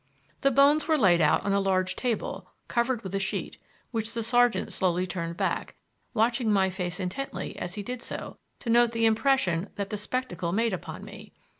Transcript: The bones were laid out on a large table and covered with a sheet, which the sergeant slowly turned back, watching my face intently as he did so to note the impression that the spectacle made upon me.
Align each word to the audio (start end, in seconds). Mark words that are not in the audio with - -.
The 0.41 0.49
bones 0.49 0.87
were 0.87 0.97
laid 0.97 1.21
out 1.21 1.45
on 1.45 1.53
a 1.53 1.59
large 1.59 1.95
table 1.95 2.37
and 2.37 2.67
covered 2.67 3.03
with 3.03 3.13
a 3.13 3.19
sheet, 3.19 3.57
which 3.91 4.13
the 4.13 4.23
sergeant 4.23 4.73
slowly 4.73 5.05
turned 5.05 5.37
back, 5.37 5.75
watching 6.15 6.51
my 6.51 6.71
face 6.71 6.99
intently 6.99 7.55
as 7.59 7.75
he 7.75 7.83
did 7.83 8.01
so 8.01 8.37
to 8.61 8.69
note 8.71 8.93
the 8.93 9.05
impression 9.05 9.69
that 9.75 9.91
the 9.91 9.97
spectacle 9.97 10.53
made 10.53 10.73
upon 10.73 11.05
me. 11.05 11.33